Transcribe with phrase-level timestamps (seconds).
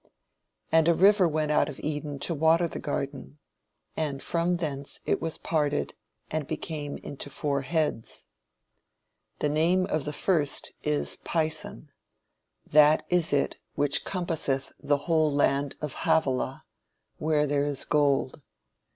[0.71, 3.37] "And a river went out of Eden to water the garden;
[3.95, 5.93] and from thence it was parted
[6.31, 8.25] and became into four heads.
[9.41, 11.91] "The name of the first is Pison;
[12.65, 16.63] that is it which compasseth the whole land of Havilah,
[17.19, 18.41] where there is gold.